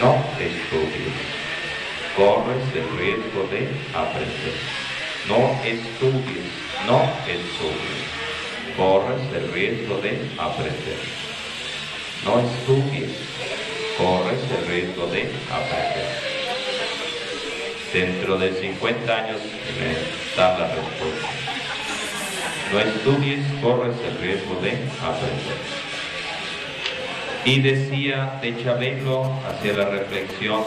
[0.00, 1.12] no estudies.
[2.16, 4.81] Corres el riesgo de aprender.
[5.28, 6.50] No estudies,
[6.84, 8.02] no estudies.
[8.76, 10.98] Corres el riesgo de aprender.
[12.24, 13.12] No estudies,
[13.96, 16.32] corres el riesgo de aprender.
[17.92, 19.40] Dentro de 50 años
[19.78, 21.28] me dan la respuesta.
[22.72, 24.70] No estudies, corres el riesgo de
[25.00, 25.58] aprender.
[27.44, 30.64] Y decía de Chabelo, hacia la reflexión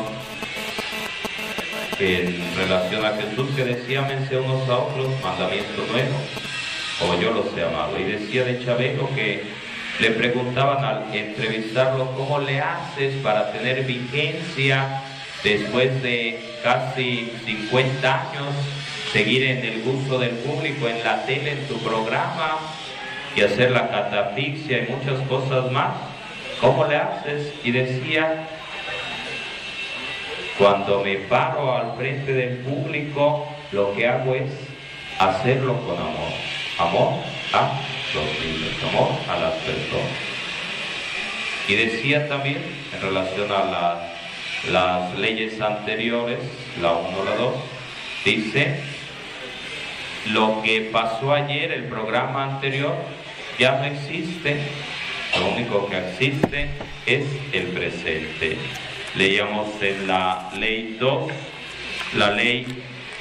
[1.99, 6.15] en relación a Jesús que decía, mense unos a otros, mandamiento nuevo,
[6.99, 7.97] como yo los he amado.
[7.99, 9.43] Y decía de Chabelo que
[9.99, 15.01] le preguntaban al entrevistarlo, ¿cómo le haces para tener vigencia
[15.43, 18.47] después de casi 50 años,
[19.13, 22.57] seguir en el gusto del público, en la tele, en tu programa,
[23.35, 25.93] y hacer la catafixia y muchas cosas más?
[26.59, 27.53] ¿Cómo le haces?
[27.63, 28.47] Y decía,
[30.57, 34.51] cuando me paro al frente del público, lo que hago es
[35.19, 36.31] hacerlo con amor.
[36.77, 37.13] Amor
[37.53, 37.71] a
[38.13, 40.35] los niños, amor a las personas.
[41.67, 42.61] Y decía también,
[42.93, 43.99] en relación a
[44.71, 46.39] las leyes anteriores,
[46.81, 47.53] la 1, la 2,
[48.23, 48.79] dice,
[50.31, 52.95] lo que pasó ayer, el programa anterior,
[53.59, 54.57] ya no existe,
[55.39, 56.69] lo único que existe
[57.05, 58.57] es el presente.
[59.17, 61.31] Leíamos en la ley 2,
[62.17, 62.65] la ley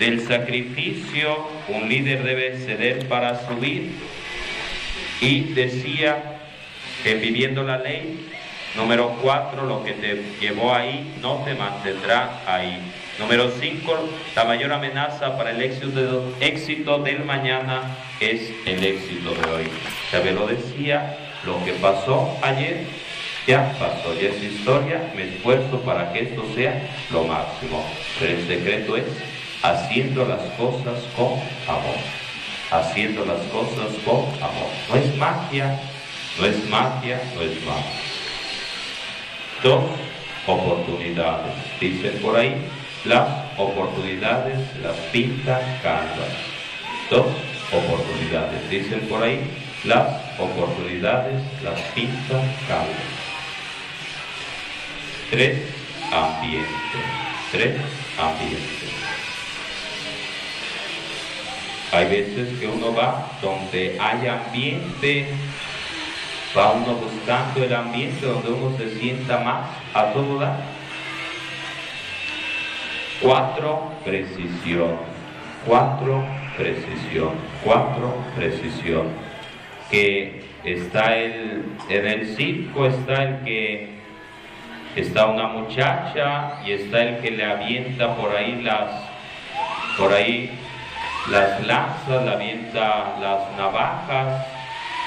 [0.00, 3.92] del sacrificio, un líder debe ceder para subir.
[5.20, 6.40] Y decía
[7.04, 8.28] que viviendo la ley,
[8.76, 12.76] número 4, lo que te llevó ahí no te mantendrá ahí.
[13.20, 19.64] Número 5, la mayor amenaza para el éxito, del mañana es el éxito de hoy.
[20.10, 21.16] Se lo decía
[21.46, 22.84] lo que pasó ayer
[23.46, 26.80] ya pasó, ya es historia, me esfuerzo para que esto sea
[27.10, 27.84] lo máximo.
[28.18, 29.04] Pero el secreto es
[29.62, 31.32] haciendo las cosas con
[31.68, 31.98] amor.
[32.70, 34.70] Haciendo las cosas con amor.
[34.88, 35.78] No es magia,
[36.40, 38.00] no es magia, no es magia.
[39.62, 39.84] Dos
[40.46, 41.52] oportunidades.
[41.80, 42.56] Dicen por ahí,
[43.04, 43.28] las
[43.58, 46.32] oportunidades las pinta Canvas.
[47.10, 47.26] Dos
[47.72, 48.70] oportunidades.
[48.70, 49.40] Dicen por ahí,
[49.84, 53.23] las oportunidades las pinta Carlos.
[55.30, 55.58] Tres
[56.12, 56.70] ambientes.
[57.50, 57.76] Tres
[58.18, 58.94] ambientes.
[61.92, 65.26] Hay veces que uno va donde hay ambiente,
[66.56, 70.40] va uno buscando el ambiente donde uno se sienta más a todo.
[73.20, 74.96] Cuatro, precisión.
[75.66, 76.24] Cuatro,
[76.56, 77.32] precisión.
[77.62, 79.34] Cuatro, precisión
[79.90, 83.88] que está el, en el circo está el que
[85.00, 88.90] está una muchacha y está el que le avienta por ahí las
[89.98, 90.50] por ahí
[91.30, 94.46] las lanzas, la avienta las navajas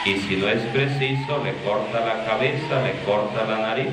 [0.05, 3.89] y si no es preciso le corta la cabeza, le corta la nariz.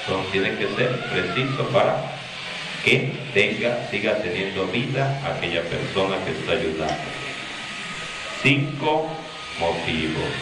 [0.00, 1.96] Entonces tiene que ser preciso para
[2.84, 7.04] que tenga, siga teniendo vida aquella persona que está ayudando.
[8.42, 9.08] Cinco
[9.60, 10.32] motivos,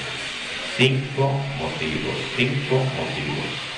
[0.79, 3.70] cinco motivos, cinco motivos.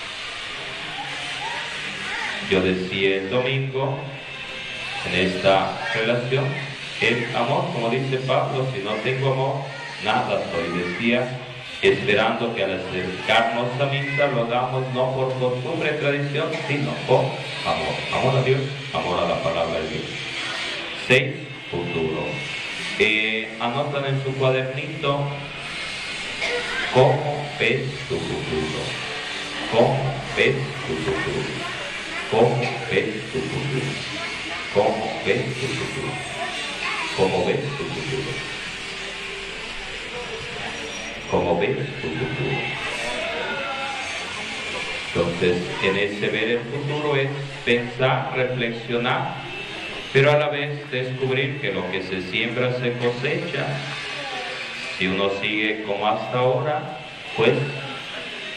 [2.50, 3.98] Yo decía el domingo
[5.06, 6.44] en esta relación,
[7.00, 9.56] el amor, como dice Pablo, si no tengo amor,
[10.04, 10.78] nada soy.
[10.78, 11.38] Decía,
[11.82, 17.24] esperando que al acercarnos a misa lo hagamos no por costumbre, tradición, sino por
[17.66, 17.94] amor.
[18.14, 18.60] Amor a Dios,
[18.92, 20.04] amor a la palabra de Dios.
[21.08, 21.34] Seis,
[21.70, 22.24] futuro.
[22.98, 25.26] Eh, anotan en su cuadernito
[26.94, 28.82] cómo ves tu futuro.
[29.72, 30.54] ¿Cómo ves
[30.86, 31.81] tu futuro?
[32.32, 32.48] ¿Cómo
[32.90, 33.84] ves tu futuro?
[34.72, 36.12] ¿Cómo ves tu futuro?
[37.14, 38.32] ¿Cómo ves tu futuro?
[41.30, 42.56] ¿Cómo ves tu futuro?
[45.08, 47.28] Entonces, en ese ver el futuro es
[47.66, 49.34] pensar, reflexionar,
[50.14, 53.66] pero a la vez descubrir que lo que se siembra se cosecha.
[54.98, 56.98] Si uno sigue como hasta ahora,
[57.36, 57.52] pues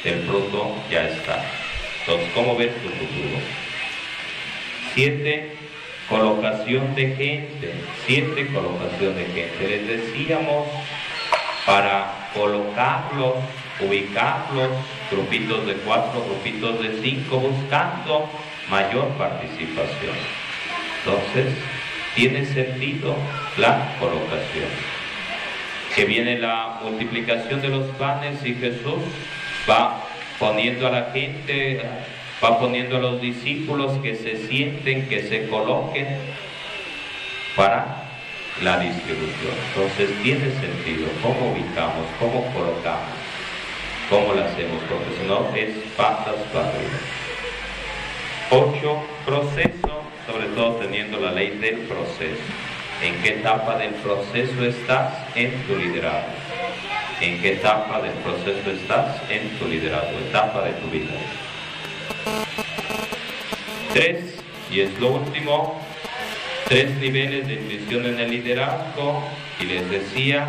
[0.06, 1.44] el fruto ya está.
[2.08, 3.65] Entonces, ¿cómo ves tu futuro?
[4.96, 5.52] Siete,
[6.08, 7.74] colocación de gente.
[8.06, 9.68] Siete, colocación de gente.
[9.68, 10.70] Les decíamos
[11.66, 13.34] para colocarlos,
[13.82, 14.70] ubicarlos,
[15.12, 18.30] grupitos de cuatro, grupitos de cinco, buscando
[18.70, 20.16] mayor participación.
[21.00, 21.54] Entonces,
[22.16, 23.18] tiene sentido
[23.58, 24.70] la colocación.
[25.94, 29.04] Que viene la multiplicación de los panes y Jesús
[29.70, 30.02] va
[30.40, 31.82] poniendo a la gente,
[32.46, 36.08] va poniendo a los discípulos que se sienten, que se coloquen
[37.56, 38.04] para
[38.62, 39.54] la distribución.
[39.70, 43.16] Entonces tiene sentido cómo ubicamos, cómo colocamos,
[44.10, 47.00] cómo lo hacemos, porque si no es patas para arriba.
[48.52, 52.44] Ocho, proceso, sobre todo teniendo la ley del proceso.
[53.02, 56.30] ¿En qué etapa del proceso estás en tu liderazgo?
[57.20, 60.18] ¿En qué etapa del proceso estás en tu liderazgo?
[60.30, 61.12] Etapa de tu vida.
[63.96, 64.26] Tres,
[64.70, 65.80] y es lo último,
[66.68, 69.24] tres niveles de intuición en el liderazgo
[69.62, 70.48] y les decía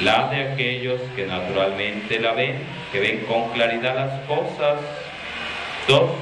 [0.00, 4.80] la de aquellos que naturalmente la ven, que ven con claridad las cosas.
[5.86, 6.12] Dos,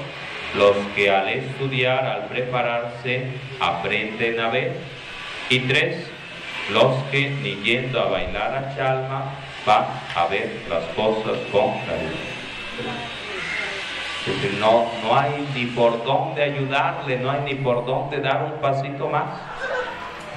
[0.57, 3.27] los que al estudiar, al prepararse,
[3.61, 4.73] aprenden a ver.
[5.49, 5.95] Y tres,
[6.73, 9.33] los que ni yendo a bailar a Chalma
[9.65, 13.14] van a ver las cosas con claridad.
[14.59, 19.07] No, no hay ni por dónde ayudarle, no hay ni por dónde dar un pasito
[19.07, 19.39] más.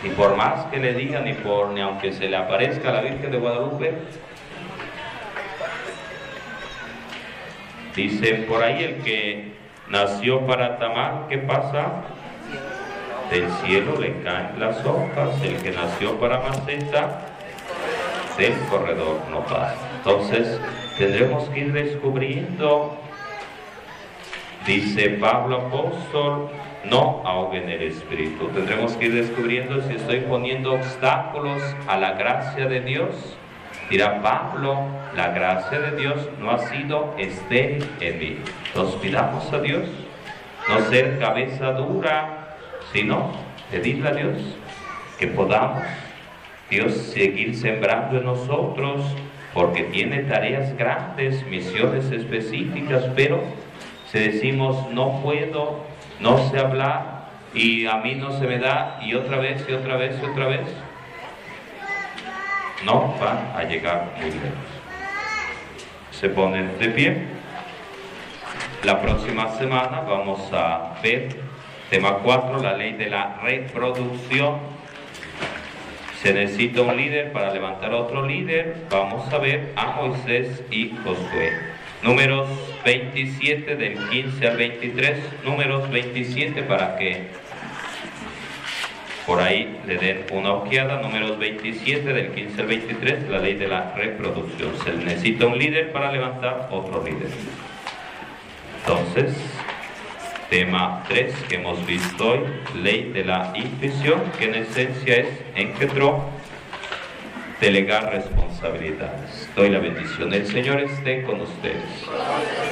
[0.02, 3.00] Ni por más que le diga, ni por ni aunque se le aparezca a la
[3.00, 3.94] Virgen de Guadalupe.
[7.96, 9.54] Dicen por ahí el que
[9.88, 12.04] nació para tamar, ¿qué pasa?
[13.30, 17.20] Del cielo le caen las hojas, el que nació para maceta,
[18.36, 19.76] del corredor no pasa.
[19.96, 20.60] Entonces
[20.98, 23.07] tendremos que ir descubriendo
[24.66, 26.50] Dice Pablo apóstol,
[26.84, 28.48] no ahoguen el espíritu.
[28.48, 33.36] Tendremos que ir descubriendo si estoy poniendo obstáculos a la gracia de Dios.
[33.90, 34.86] Dirá Pablo,
[35.16, 38.38] la gracia de Dios no ha sido estéril en mí.
[38.74, 39.88] Nos pidamos a Dios,
[40.68, 42.56] no ser cabeza dura,
[42.92, 43.32] sino
[43.70, 44.36] pedirle a Dios
[45.18, 45.82] que podamos
[46.70, 49.02] Dios seguir sembrando en nosotros,
[49.54, 53.40] porque tiene tareas grandes, misiones específicas, pero
[54.10, 55.84] si decimos no puedo,
[56.20, 59.96] no sé hablar y a mí no se me da y otra vez y otra
[59.96, 60.66] vez y otra vez,
[62.84, 64.68] no van a llegar muy lejos.
[66.10, 67.26] Se ponen de pie.
[68.84, 71.36] La próxima semana vamos a ver
[71.90, 74.58] tema 4, la ley de la reproducción.
[76.22, 78.86] Se necesita un líder para levantar a otro líder.
[78.90, 81.77] Vamos a ver a Moisés y Josué.
[82.02, 82.48] Números
[82.84, 87.26] 27 del 15 al 23, números 27 para que
[89.26, 93.68] por ahí le den una ojeada, números 27 del 15 al 23, la ley de
[93.68, 94.72] la reproducción.
[94.84, 97.28] Se necesita un líder para levantar otro líder.
[98.80, 99.36] Entonces,
[100.48, 102.40] tema 3 que hemos visto hoy,
[102.80, 106.24] ley de la intuición, que en esencia es en Ketro
[107.60, 109.48] delegar responsabilidades.
[109.56, 111.82] Doy la bendición del Señor esté con ustedes.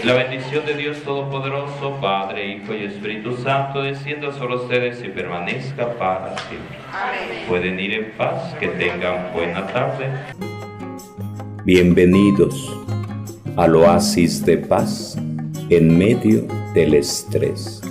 [0.04, 5.92] La bendición de Dios Todopoderoso, Padre, Hijo y Espíritu Santo, descienda sobre ustedes y permanezca
[5.94, 6.76] para siempre.
[7.48, 10.08] Pueden ir en paz, que tengan buena tarde.
[11.64, 12.72] Bienvenidos
[13.56, 15.16] al oasis de paz
[15.68, 17.85] en medio del estrés.